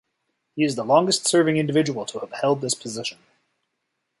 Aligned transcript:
He 0.55 0.63
is 0.63 0.75
the 0.75 0.83
longest 0.83 1.27
serving 1.27 1.57
individual 1.57 2.07
to 2.07 2.17
have 2.21 2.31
held 2.31 2.61
this 2.61 2.73
position. 2.73 3.19